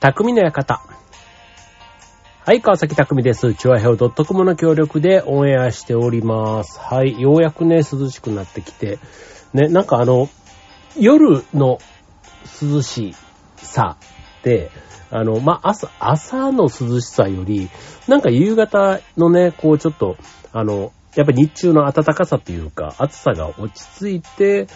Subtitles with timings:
[0.00, 0.80] 匠の館。
[2.46, 3.52] はい、川崎匠です。
[3.54, 6.80] チュアヘオ .com の協力でオンエアしております。
[6.80, 8.98] はい、ようやくね、涼しくなってきて、
[9.52, 10.30] ね、なんかあの、
[10.98, 11.80] 夜の
[12.62, 13.14] 涼し
[13.58, 13.98] さ
[14.38, 14.70] って、
[15.10, 17.68] あの、まあ、朝、朝の涼しさより、
[18.08, 20.16] なんか夕方のね、こうちょっと、
[20.54, 24.66] あの、やっぱり日中の暖かさっていうか、暑さが落ち着いて、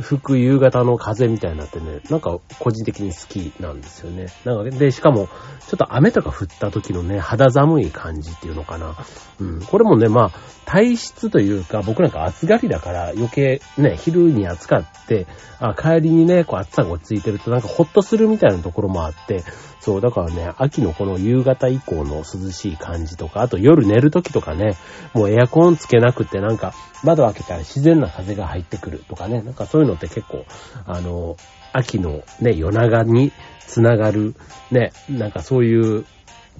[0.00, 4.26] 吹く夕方の風みたいになってね、なんか個人的に好きなんですよね。
[4.44, 5.28] なんかで、しかも、
[5.66, 8.96] ちょっと雨とか降った時のね、肌寒い感じっていうのかな。
[9.40, 9.60] うん。
[9.60, 10.30] これもね、まあ、
[10.64, 15.26] 体質というか、僕なんか暑がりだから余計ね、昼に暑かって、
[15.58, 19.42] あ帰りにね、こう暑さが落ち着いてるとなんかホッとするみたいなところもあって、
[19.80, 24.76] そう、だからね、秋のこの夕方以降の涼しい感じとか、あと夜寝る時とかね、
[25.14, 30.44] もうエアコンつけなくてなんか窓開けたら自然な風が入ってくるとかね、なんかそういうのって結構、
[30.86, 31.36] あの、
[31.72, 33.32] 秋のね、夜長に
[33.66, 34.34] つながる、
[34.70, 36.04] ね、なんかそういう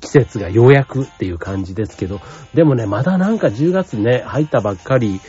[0.00, 2.20] 季節がようやくっていう感じですけど、
[2.54, 5.20] でもね、まだなんか10月ね、入ったばっかり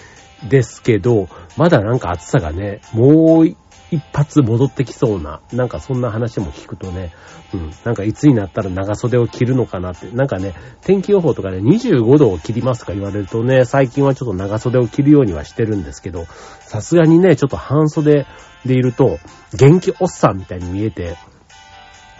[0.47, 1.27] ですけど、
[1.57, 3.55] まだなんか暑さがね、もう
[3.91, 7.11] 一発戻ってきそうな、なんかそんな話も聞くとね、
[7.53, 16.25] うん、なんかいつになったら長袖を着るのかなって、なんかね、天気予報とかで25度を切りますとか言われるとね、最近はちょっと長袖を着るようにはしてるんですけど、
[16.61, 18.25] さすがにね、ちょっと半袖
[18.65, 19.19] でいると、
[19.53, 21.17] 元気おっさんみたいに見えて、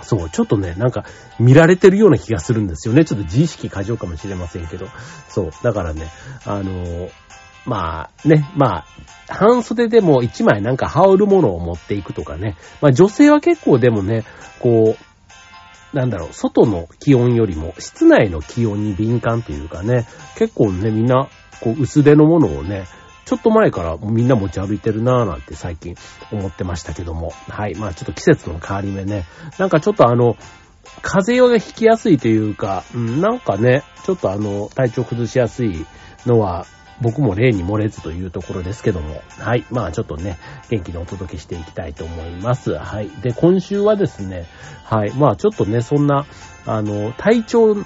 [0.02, 1.06] そう、ちょっとね、なんか
[1.40, 3.06] 見られてるような気がするんですよね。
[3.06, 4.88] ちょっと自意識過剰かもしれませんけど。
[5.30, 6.08] そう、だからね、
[6.44, 7.12] あのー
[7.66, 8.86] まあね、まあ、
[9.28, 12.58] 半袖でも一枚なんか羽織るものを持っていくとかね。
[12.82, 14.26] まあ女性は結構でもね、
[14.60, 21.30] こう、なんだろう、外の気温よりも室内の気温に敏感というかね、結構ね、みんな、
[21.62, 22.86] こう、薄手のものをね、
[23.26, 25.96] ちょっと前からみんな持ち歩いてるなぁなんて最近
[26.32, 27.32] 思ってましたけども。
[27.48, 27.76] はい。
[27.76, 29.26] まあちょっと季節の変わり目ね。
[29.58, 30.36] なんかちょっとあの、
[31.02, 35.86] 風邪をひきやすいというか、うん、なんかね、ちょっとあの、体調崩しやすい
[36.26, 36.66] のは、
[37.02, 39.22] 僕も例に漏れずというところですけども。
[39.40, 39.66] はい。
[39.72, 40.38] まあちょっとね、
[40.70, 42.74] 元気にお届けしていきたいと思います。
[42.76, 43.10] はい。
[43.22, 44.46] で、今週はですね、
[44.86, 45.12] はい。
[45.14, 46.26] まあちょっとね、そんな、
[46.66, 47.78] あの、体調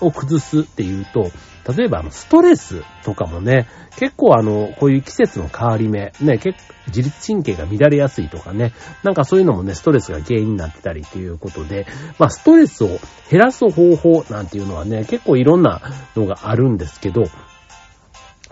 [0.00, 1.30] を崩すっていうと、
[1.72, 11.86] 例えば、ストレスとかもね、結構あの、こういう季節の変わり目、ね、結構自律神経が乱れやすいとかね、なんかそういうのもね、ストレスが原因になってたりということで、
[12.18, 12.88] まあストレスを
[13.30, 15.80] 減らす方法なんていうのはね、結構いろんな
[16.16, 17.24] のがあるんですけど、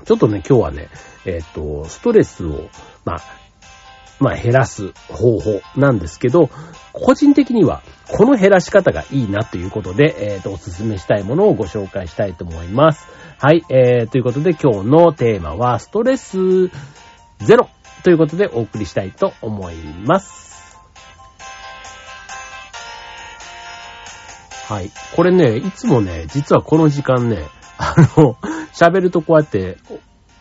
[0.04, 0.88] ちょっとね、今日はね、
[1.24, 2.68] えっ、と、ストレスを、
[3.04, 3.20] まあ、
[4.20, 6.50] まあ減らす方法なんですけど、
[6.92, 13.08] 個人的にはこの減らし方がいいなということで、えっ、と、おすすめしたいものをご紹介したいと思います。
[13.38, 16.68] はい、えー、ということで今日のテーマはストレス
[17.38, 17.68] ゼロ
[18.04, 20.78] ということでお送りしたいと思います。
[24.68, 24.90] はい。
[25.16, 27.48] これね、いつもね、実はこの時間ね、
[27.82, 28.36] あの、
[28.72, 29.76] 喋るとこうやって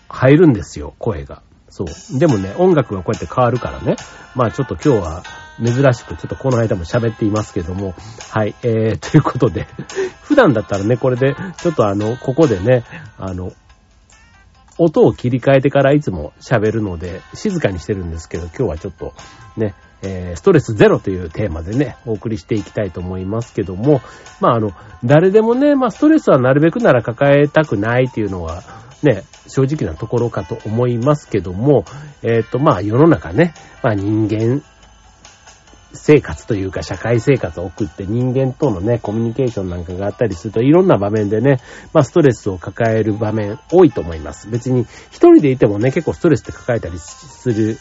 [0.08, 1.42] 入るんですよ、声が。
[1.70, 2.20] そう。
[2.20, 3.96] でもね、音楽がこうやって変わるからね。
[4.36, 5.24] まあちょっと今日は
[5.58, 7.96] 珍しくちょっとこの間も喋っていますけども。
[8.30, 8.56] はい。
[8.64, 9.68] えー、 ということで、
[10.22, 12.84] 普段だったらね、これで、ちょっとあの、ここでね、
[13.18, 13.54] あの、
[14.78, 19.14] 音を切り替えてからいつも喋るので、静かにしてるんですけど、今日はちょっと
[19.56, 24.02] ね、えー、ストレスゼロというテーマでね、お送りしていきたいと思いますけども、
[24.40, 24.72] まああの、
[25.04, 28.64] 誰でもね、まあストレスはなるべくなら抱えたくないっていうのは、
[29.04, 31.86] ね、正直なところかと思いますけども、
[32.24, 33.54] えっ、と、まあ世の中ね、
[33.84, 34.64] まあ人間
[35.94, 41.60] 生活というか社会生活を送って人間とのね、コミュニケーションなんかがあったりするといろんな場面でね、
[41.94, 44.50] まあストレスを抱える場面多いと思います。
[44.50, 47.78] 別に一人でいてもね、結構ストレスって抱えたりする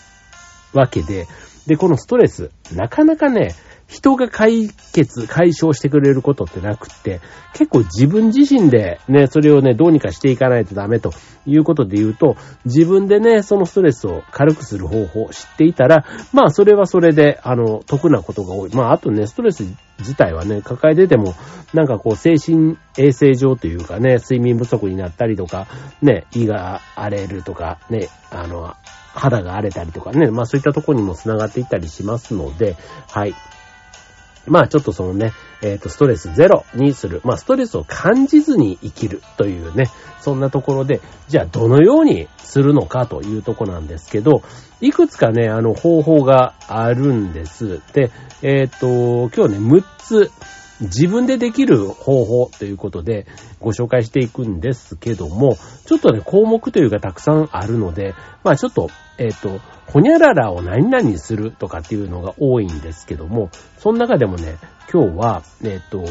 [0.73, 1.27] わけで、
[1.71, 3.55] で、このストレス、なかなかね、
[3.87, 7.21] 人が解決、解消してくれることってなくって、
[7.53, 11.13] 結構自分自身でね、それをね、どうにかしていかないとダメと
[11.47, 12.35] いうことで言うと、
[12.65, 18.75] 自分でね、そのストレスを軽くする方法を知っていたら、まあそれはそれで、あの、得なことが多い。
[18.75, 19.65] まああとね、ストレス
[20.01, 21.37] 自体はね、抱えてても、
[21.73, 25.69] なんかこう、精神衛生上というかね、睡眠不足になったりとか、
[26.03, 28.75] ね、胃が荒れるとか、ね、あの、
[29.15, 32.77] 肌が荒れたりとかね、まあそういったとこにも繋がっていったりしますので、
[33.11, 33.35] はい。
[34.47, 37.21] まあちょっとそのね、えっ、と、ストレスゼロにする。
[37.25, 39.91] まあストレスを感じずに生きるというね、
[40.21, 44.43] そんなところで、じゃあどのようにするのかというとこなんですけど、
[44.81, 47.83] いくつかね、あの方法があるんです。
[47.93, 48.11] で、
[48.43, 50.31] えっ、と、今日ね、6つ、
[50.81, 53.27] 自分でできる方法ということで
[53.61, 55.57] ご紹介していくんですけども、
[55.87, 58.89] ちょっとね、項目というかたくさんあるので、まあちょっと、
[59.19, 64.57] えっ、と、ほにゃららを何々するとかっていうのが多いんですけども、その中でもね、
[64.93, 66.05] 今日は、えっ、と、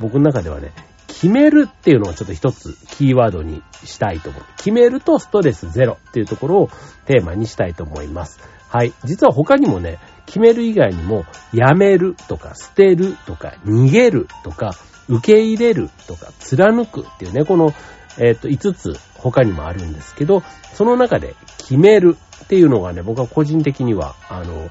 [0.00, 0.72] 僕の中ではね、
[1.06, 4.42] 決めるっていうのをちょっと一つキーワードにしたいと思う。
[4.56, 6.70] 決めるとストレスゼロっていうところを
[7.06, 8.40] テーマにしたいと思います。
[8.68, 8.92] はい。
[9.04, 14.74] 実は他にもね、決める以外にも、やめるとか、捨てるとか、逃げるとか、
[15.08, 17.72] 受け入れるとか、貫くっていうね、この、
[18.18, 20.42] えっ、と、5つ他にもあるんですけど、
[20.72, 24.70] その中で決めるっていうのがね、僕は個人的には、あの、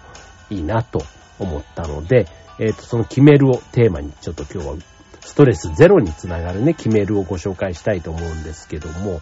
[0.49, 1.03] いいなと
[1.39, 2.27] 思ったので、
[2.59, 4.75] えっ、と、その決めるをテーマにちょっと今日は
[5.21, 9.21] ストレスゼロにつながるね、決めるをご紹介したいと思うんですけども、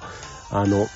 [0.49, 0.87] あの、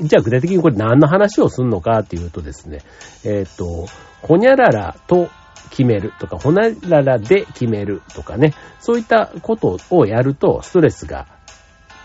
[0.00, 2.80] じゃあ具体的にこれ何の話をするのかっていうとですね、
[3.24, 3.86] えっ、ー、と、
[4.22, 5.28] ほにゃららと
[5.70, 11.26] 決めるとか、ほにゃららで決めるとかね、そういったことをやるとストレスが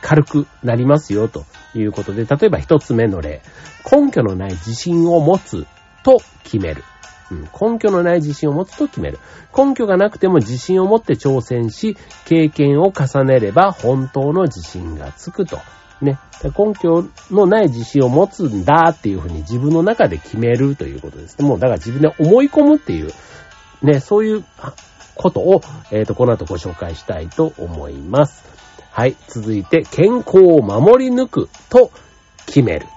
[0.01, 1.45] 軽くなりますよと
[1.75, 3.41] いうことで、例えば一つ目の例、
[3.89, 5.65] 根拠のない自信を持つ
[6.03, 6.83] と決める。
[7.29, 9.19] うん、根拠のない自信を持つと決める。
[9.55, 15.59] 根拠がなくても自信を持って挑戦し、経験を重ねれば本当の自信がつくと。
[16.01, 16.19] ね。
[16.43, 21.47] 根拠のない自信を持つんだっていうふうに自分の中で決めるということですね。
[21.47, 23.11] もうだから自分で思い込むっていう、
[23.81, 24.45] ね、そういう
[25.15, 25.61] ことを、
[25.91, 28.45] えっ、ー、と、この後ご紹介したいと思います。
[28.91, 29.15] はい。
[29.27, 31.91] 続いて、健康を守り抜くと
[32.45, 32.87] 決める。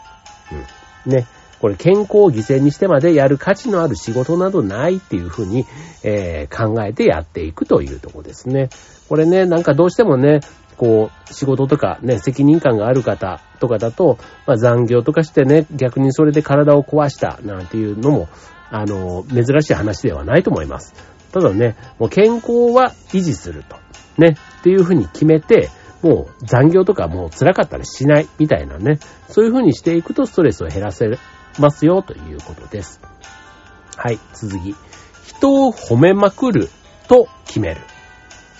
[1.07, 1.13] うん。
[1.13, 1.27] ね。
[1.61, 5.67] これ健康を犠牲にしてまでやる価値のある仕事などないっていうふうに、
[6.03, 8.71] えー、考えてやっていくというとこですね。
[9.11, 10.41] これね、なんかどうしてもね、
[10.81, 14.17] こう、仕事とかね、責任感がある方とかだと、
[14.47, 18.29] まあ残業とかしてね、逆にそれで体を壊したなんていうのも、
[18.71, 20.95] あの、珍しい話ではないと思います。
[21.33, 23.77] ただね、もう健康は維持すると。
[24.17, 25.69] ね、っていうふうに決めて、
[26.01, 31.11] もう残業とかもう辛かったらしないみたいなね、そういうふうにしていくとストレスを減らせ
[31.59, 33.03] ますよということです。
[33.97, 34.75] はい、続き。
[35.27, 36.71] 人を褒めまくる
[37.07, 37.83] と決める。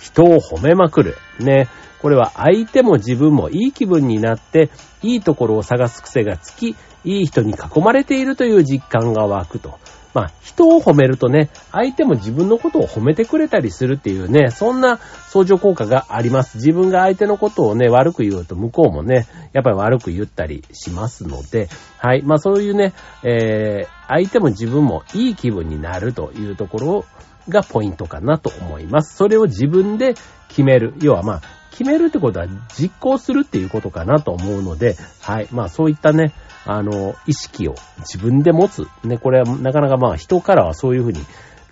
[0.01, 1.15] 人を褒めまくる。
[1.39, 1.69] ね。
[2.01, 4.71] これは相手も自分もいい気分になって、
[5.03, 9.79] いいところを探す癖がつき、いい人に囲まれているという実感が湧くと。
[10.13, 14.97] まあ、人を褒めるとね、相手も自分のことを褒めてくれたりするっていうね、そんな
[15.29, 16.57] 相乗効果があります。
[16.57, 22.23] 自分が相手のことをね、悪く言うと向こうもね、やっぱり悪く言ったりしますので、はい。
[22.23, 22.93] まあそういうね、
[23.23, 27.05] えー、相手も自分もいい気分になるというところを
[27.49, 29.15] がポイントかなと思います。
[29.15, 30.15] それを自分で
[30.47, 30.93] 決める。
[31.01, 31.41] 要はまあ、
[31.71, 32.47] 決めるってことは
[32.77, 35.47] 実行するっていうことかなと思うので、はい。
[35.51, 36.33] まあそういったね、
[36.65, 38.87] あの、意識を自分で持つ。
[39.03, 41.19] ね、これはなかなかまあ人からはそういうふうに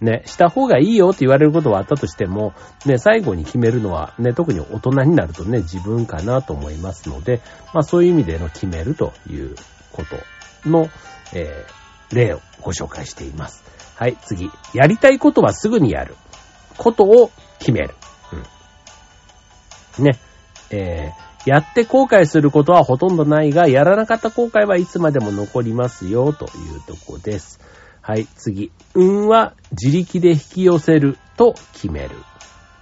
[0.01, 2.53] ね、した方がいいよって言われることはあったとしても、
[2.85, 7.41] ね、最後に決めるのはね、特に大人になるとね、自分かなと思いますので、
[7.73, 9.55] まあそういう意味での決めるという
[9.91, 10.89] ことの、
[11.33, 13.63] えー、例をご紹介しています。
[13.99, 14.49] はい、次。
[14.73, 16.15] やりたいことはすぐにやる。
[16.77, 17.95] ことを決める。
[19.97, 20.05] うん。
[20.05, 20.17] ね。
[20.69, 26.47] えー、やって後悔することはほとんどないが、やらなかった後悔はいつまでも残りますよ、とい
[26.77, 27.59] うとこです。
[27.99, 28.71] はい、次。
[28.93, 32.15] 運は自力で引き寄せると決める。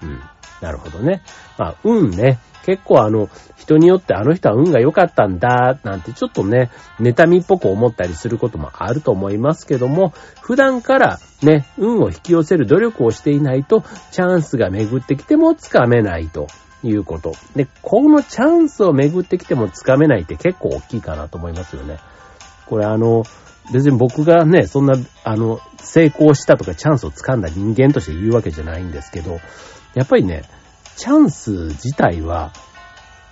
[0.04, 0.22] うん。
[0.62, 1.22] なるほどね。
[1.58, 2.40] まあ、運ね。
[2.68, 6.70] 結構あの、人によってあの人は運が良かったんだ、なんてちょっとね、
[7.00, 16.48] 妬みっぽく思ったりすることもあると思いますけども、普段からね、運を引き寄せる努力をしていないと、チャンスが巡ってきてもつかめないと
[16.84, 17.36] いうこと。
[17.56, 22.00] で、このチャンスを巡ってきてもつかめないって結構大きいかなと思いますよね。
[22.66, 23.24] これあの、
[23.72, 29.40] 別に僕がね、そんな、あの、成功したとかチャンスを掴んだ人間として言うわけじゃないんですけど、
[29.94, 30.44] やっぱりね、
[30.96, 32.54] チャンス自体は、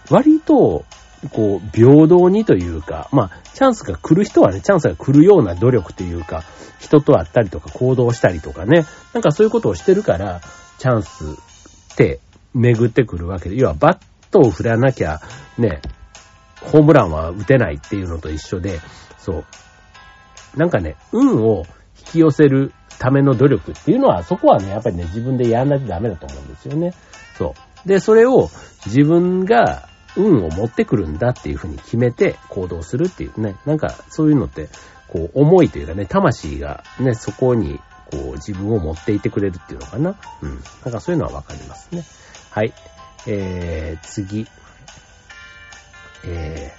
[0.10, 0.86] 割と、
[1.32, 6.44] こう、平等にというか、まあ、チャンスが来る人はね、チャンスが来るような努力というか、
[6.80, 10.42] 人と会ったりとか行動したりとかね、なんかそういうことをしてるから、
[10.78, 11.26] チャンス
[11.94, 12.20] って
[12.54, 13.98] 巡ってくるわけで、要はバッ
[14.32, 15.22] トを振らなきゃ、
[15.58, 15.82] ね、
[16.62, 18.80] ホームランは打てないっていうのと一緒で、
[19.18, 19.46] そう。
[20.56, 21.66] なんかね、運を
[22.00, 26.94] 引き寄せるための努力っていうのは、そこはね、やっぱりね、自分でやらないとダメだと思うんですよね。
[27.38, 27.54] そ
[27.86, 27.88] う。
[27.88, 28.50] で、それを
[28.86, 34.70] 自分が運を持ってくるんだっていうふうに決めて行動するっていうね、なんかそういうのって、
[35.08, 37.80] こう、思いというかね、魂がね、そこに、
[38.12, 40.16] こう、自分を持っていてくれるっていうのかな。
[40.42, 40.62] うん。
[40.84, 42.04] なんかそういうのはわかりますね。
[42.50, 42.74] はい。
[43.28, 44.48] えー、次。
[46.28, 46.72] え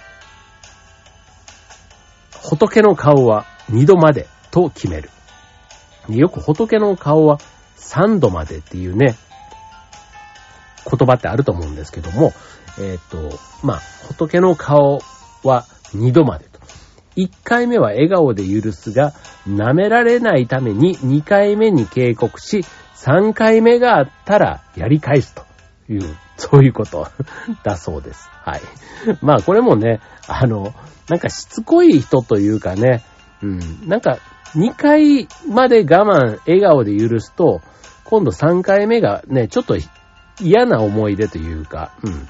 [2.31, 5.09] ー、仏の顔は二度までと決める。
[6.15, 7.39] よく仏の顔は
[7.75, 9.15] 三度までっていうね、
[10.89, 12.33] 言葉ってあると思うんですけども、
[12.79, 15.01] えっ、と、まあ、仏の顔
[15.43, 16.59] は二度までと。
[17.15, 19.13] 一回目は笑顔で許すが、
[19.47, 25.43] 舐められないために二回目に警告し、三回目があったらやり返すと
[25.89, 27.07] いう、そういうこと
[27.63, 28.29] だそうです。
[28.43, 28.61] はい。
[29.21, 30.73] まあこれもね、あの、
[31.09, 33.03] なんかしつこい人というかね、
[33.41, 34.19] うん、なんか
[34.55, 37.61] 2回まで我慢、笑顔で許すと、
[38.05, 39.77] 今度3回目がね、ちょっと
[40.41, 42.27] 嫌な思い出というか、うん。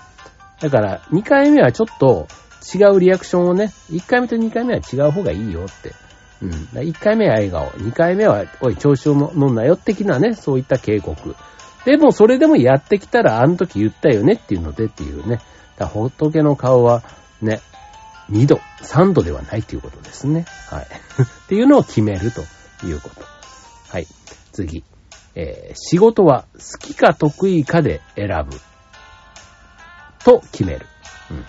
[0.59, 2.27] だから2回目はちょっと
[2.73, 5.93] 違うリアクションをね、1回目と2回目は違う方がいいよって。
[6.41, 6.51] うん。
[6.51, 11.35] 1回目は笑顔、2回目は、おい、調子を飲んなよ、的なね、そういった警告。
[11.85, 15.39] でも、それでもやってきたら、あの時言ったよねっていうのでっていうね。
[15.77, 17.03] だ仏の顔は、
[17.41, 17.61] ね、
[18.29, 20.45] 2度、3度ではないということですね。
[20.69, 20.87] はい。
[21.21, 22.41] っていうのを決めると
[22.85, 23.21] いうこと。
[23.89, 24.07] はい。
[24.51, 24.83] 次。
[25.35, 28.59] えー、仕事は好きか得意かで選ぶ。
[30.23, 30.85] と決める。
[31.31, 31.45] うん。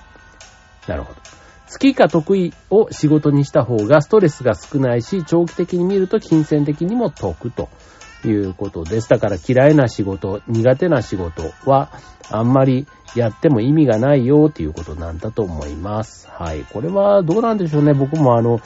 [0.86, 1.20] なるほど。
[1.70, 7.68] 好きか得意を仕事にした方がストレスが少ないし、長期的に見ると金銭的にも得と
[8.24, 9.08] いうことです。
[9.08, 11.90] だから嫌いな仕事、苦手な仕事は
[12.30, 16.28] あんまりやっても意味がないよっていうことなんだと思います。
[16.30, 16.64] はい。
[16.64, 17.94] これはどうなんでしょうね。
[17.94, 18.60] 僕もあの、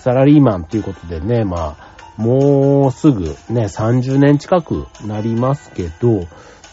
[0.00, 6.26] サラリーマンっていうことでね、まあ、もうすぐね、30年近くなりますけど、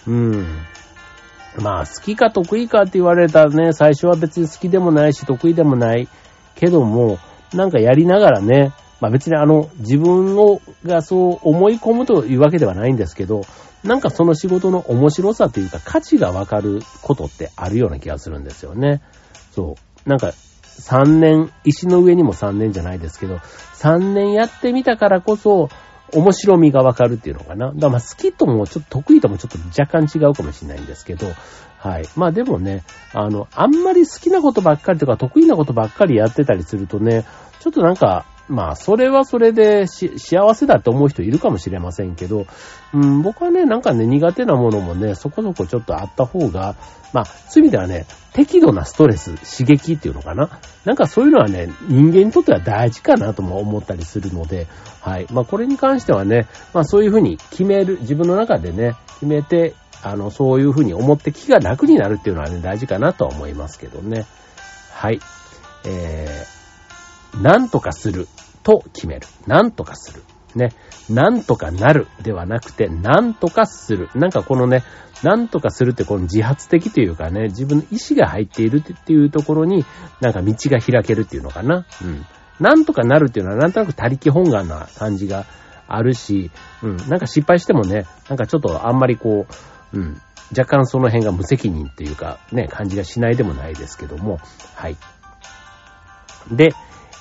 [0.07, 0.45] うん。
[1.59, 6.07] まあ、好きか得意かって言われたらね、最初は別に好きでもないし、得意でもない
[6.55, 7.19] けども、
[7.53, 8.71] なんかやりながらね、
[9.03, 13.41] まあ別にあの、自分を、がそう思い込むというわけではないんですけど、
[13.83, 19.01] なんかその仕事の面白さというか価値がわかることってあるような気がするんですよね。
[19.51, 20.09] そう。
[20.09, 23.41] なんか、3年、石の上にも3年じゃないですけど、
[23.75, 25.67] 3年やってみたからこそ、
[26.13, 27.67] 面白みがわかるっていうのかな。
[27.67, 31.27] だからまあ好きともちょっと得意ともちょっと若干違うかもしれないんですけど、
[31.77, 32.05] はい。
[32.15, 37.25] まあでもね、あの、あんまり好きなことばっかりとか得意なことばっかりやってたりするとね、
[37.59, 42.45] ちょっとなんか、まあ、それはそれでし、幸せだって思う人いるかもしれませんけど、
[42.93, 46.75] うん、僕はね、なんかね、苦手なものもね、そこそこちょっとあった方が、
[47.13, 50.49] まあ、そういう意味ではね、適度なストレス、刺激っていうのかな？
[50.83, 54.67] なんかそういうのはね、人間にとっては大事かなとも思ったりするので、
[54.99, 55.27] はい。
[55.31, 64.25] まあ、これに関してはね、まあ、そういうふうに決める、自分の中でね、決めて、あの、そういうふうに思って気が楽になるっていうのはね、大事かなとは思いますけどね。
[64.91, 65.21] はい。
[65.85, 66.62] えー
[67.41, 68.27] なんとかする
[68.63, 69.27] と決める。
[69.47, 70.23] なんとかする。
[70.55, 70.71] ね。
[71.09, 74.09] なんとかなるではなくて、なんとかする。
[74.15, 74.83] なんかこのね、
[75.23, 79.85] なんとかするってこの自発的というかね、自分の意志が入っているっていうところに、
[80.21, 81.85] なんか道が開けるっていうのかな。
[82.01, 82.25] うん。
[82.59, 85.45] なんとかなるっていうのはなんとなく他力本願な感じが
[85.87, 86.97] あるし、うん。
[86.97, 89.47] なんか失敗してもね、なんかちょっとあんまりこ
[89.93, 90.21] う、うん。
[90.55, 94.39] 若干その辺が無責任っていうか、ね、感じがしないでもないですけども、
[94.75, 94.97] はい。
[96.51, 96.73] で、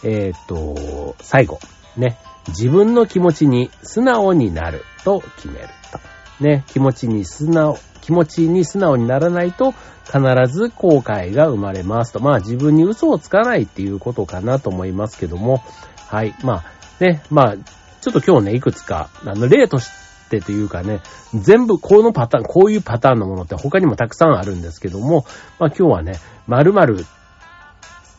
[0.05, 1.61] えっ、と、最後、
[1.97, 2.19] ね、
[2.49, 6.45] 自分の気持ちに素直になると決めると。
[6.45, 9.73] ね、気持ちに素直、気持ちに素直にならないと
[10.05, 12.21] 必ず後悔が生まれますと。
[12.21, 15.63] まあ自分に嘘をつかないっていうことかなと思いますけども、
[16.09, 16.35] はい。
[16.43, 16.65] まあ
[17.01, 19.89] ね、まあ、ちょっと今日ね、いくつか、あの、例とし
[20.29, 21.01] てというかね、
[21.35, 25.25] 全部このパターン、こういうパターンのものって他にもたくさんあるんですけども、
[25.59, 26.15] まあ今日はね、
[26.47, 27.07] 〇〇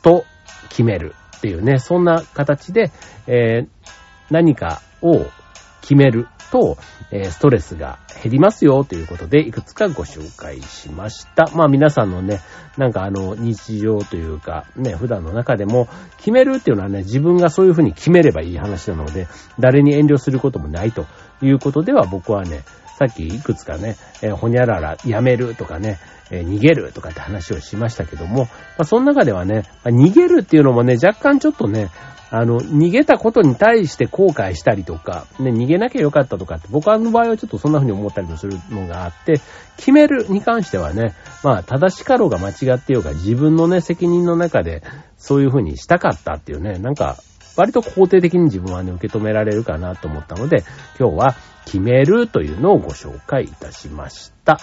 [0.02, 0.26] と
[0.70, 1.16] 決める。
[1.44, 2.90] っていうね、そんな形で、
[3.28, 3.68] えー、
[4.32, 5.26] 何かを
[5.82, 6.78] 決めると、
[7.12, 11.52] え、ストレスが減りますよということで、いくつかご紹介しました。
[11.54, 12.40] まあ皆さんのね、
[12.78, 19.28] なんかあの、日常というか、ね、普段の中でも、決めるっていうのはね、自分がそういうふうに決めればいい話なので、
[19.60, 21.06] 誰に遠慮することもないと
[21.42, 22.64] いうことでは、僕はね、
[23.08, 26.00] さっきいくつかね、えー、ほにゃららやめるとかね、
[26.32, 31.90] えー、逃げるとかって話をしましたけども、まあ、その中ではね、まあ、逃げるっていうのもね、若干ちょっとね、
[32.30, 39.40] あの、逃げたことに対して後悔したりとか、ね、逃げなきゃよかったとかって、僕の場合はちょっとそんな風に思ったりもするのがあって、
[39.78, 44.82] 決めるに関してはね、まあ、正しかろうが間違ってようが、自分のね、責任の中で、
[45.18, 47.18] そういう風にしたかったっていうね、なんか、
[47.56, 50.64] 割と肯定的に自分はね、受け止められるかなと思ったので、
[51.00, 54.60] 今日は決めるというのをご紹介いたしました。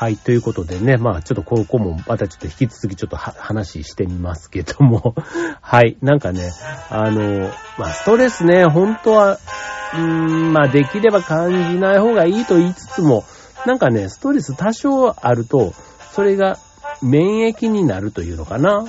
[0.00, 5.14] はい、ということでね、まあちょっとここもまたちょっと引き続きちょっと話してみますけども、
[5.60, 6.50] はい、なんかね、
[6.88, 13.24] あの、まあストレスね、本当は、うーん、まあできれば感じない方がいいと言いつつも、
[13.66, 15.74] なんかね、ストレス多少あると、
[16.12, 16.56] それが
[17.02, 18.86] 免疫になるというのかな。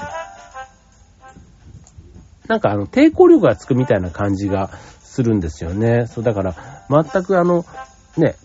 [2.51, 6.05] なんかあの、抵抗力がつくみたいな感じがするんですよね。
[6.05, 6.53] そう、だから、
[6.89, 7.63] 全くあの、
[8.17, 8.35] ね、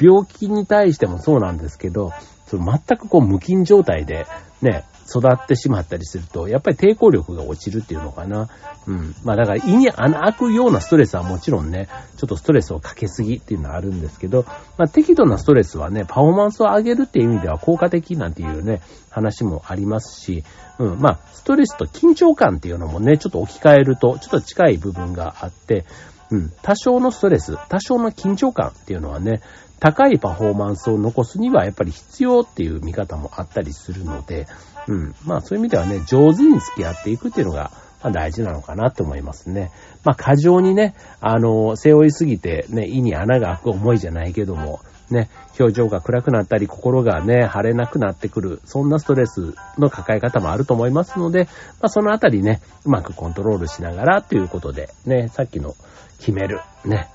[0.00, 2.10] 病気に対してもそうなんですけど、
[2.46, 4.26] その全くこう無菌状態で
[4.62, 8.48] ね、育ってしまったりすると、やっぱり抵抗力が落ちるっていうのかな。
[8.86, 9.14] うん。
[9.24, 14.44] まあだから胃に穴開くようなストレスはもちろんね、ちょっとストレスをかけすぎっていうのはあるんですけど、
[14.78, 20.44] まあ適度なストレスはね、パフォーマンスを上げるっていう意味では効果的なんていうね、話もありますし、
[20.78, 21.00] うん。
[21.00, 25.84] まあストレスと緊張感っていうのもね、ちょっと置き換えると、ちょっと近い部分があって、
[26.30, 26.52] うん。
[26.62, 29.40] 多少のストレス、多少の緊張感っていうのはね、
[29.80, 34.46] 高いパフォーマンスを残すにはやっぱり必要っていう見方もあったりするので、
[34.86, 35.14] うん。
[35.24, 37.70] まあそういう意味ではね、上手に付き合っていくっていうのが、
[38.02, 39.70] まあ大事なのかなって思いますね。
[40.04, 51.44] まあ過剰にね、あの、背負いすぎてね、胃に穴が開く思いじゃないけども、ね、表情が暗くなったり、心がね、晴れなくなってくる、そんなストレスの抱え方もあると思いますので、
[51.80, 55.74] まあそのあたりね、うまくコントロールしながらということで、ね、さっきの
[56.18, 57.08] 決める、ね、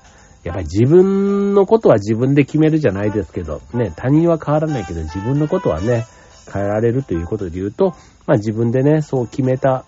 [0.46, 6.06] やっぱり自分のことは自分で決めるじゃないですけど、ね、他人は変わらないけど自分のことはね、
[6.52, 9.84] 変えられるということで言うと、まあ自分でね、そう決めた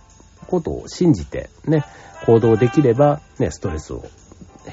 [0.48, 1.84] ことを信じてね、
[2.26, 4.02] 行動できれば、ね、ストレスを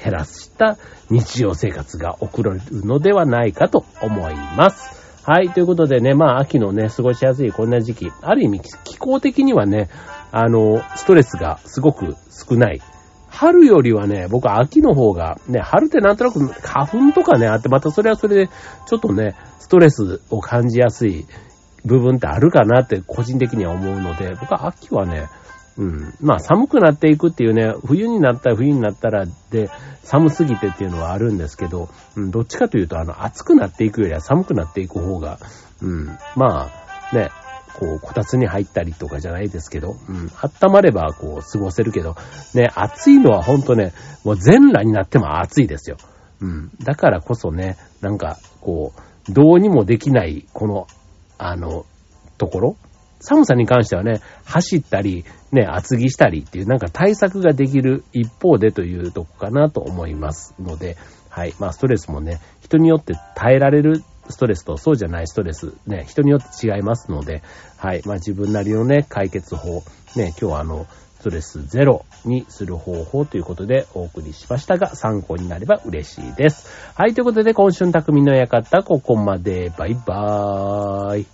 [0.02, 0.76] 減らした
[1.08, 5.22] 日常生活が送られるのではないかと思います。
[5.22, 5.50] はい。
[5.50, 9.88] ということでね、まあ、秋のね、過ごしやすいこんな時期、ある意味、気候的にはね、
[10.32, 12.80] あの、ストレスがすごく少ない。
[13.36, 18.48] 春よりはね、僕は秋の方が、ね、春ってなんとなく花粉とかね、あって、またそれはそれで、
[18.86, 21.26] ちょっとね、ストレスを感じやすい
[21.84, 25.28] 部分ってあるかなって個人的には思うので、僕は秋はね、
[25.76, 26.14] うん。
[26.22, 29.68] まあ寒くなっていくっていうね、冬になったら冬になったらで
[30.02, 35.38] 寒すぎてっていうのはあるんですけど、うん、どっちかというとあの暑くなっていくよりは寒くなっていく方が、
[35.82, 37.30] うん、まあね、
[37.78, 40.30] こう、こたつに入ったりとかじゃないですけど、うん、
[40.62, 42.16] 温まればこう過ごせるけど、
[42.54, 43.92] ね、暑いのはほんとね、
[44.24, 45.96] もう全裸になっても暑いですよ。
[46.40, 46.70] うん。
[46.82, 48.92] だからこそね、なんか、こ
[49.28, 50.86] う、どうにもできない、この
[51.38, 51.84] あの、
[52.38, 52.76] ところ
[53.20, 60.96] 寒さに関してはね、走ったり、ね、厚着したりっていうなんか対策ができる一方でというとこかなと思いますので、
[61.30, 61.54] はい。
[61.58, 67.42] まあストレスもね、人によって耐えられるストレスとそうじゃないストレス、ね、人によって違いますので、
[67.76, 68.02] はい。
[68.04, 69.82] まあ自分なりのね、解決法、
[70.16, 70.86] ね、今日はあの、
[71.20, 76.68] ストレスゼロにする方法ということでお送りしましたが、参考になれば嬉しいです。
[76.94, 79.72] はい、ということで今週の匠の館、ここまで。
[79.76, 81.26] バイバーイ。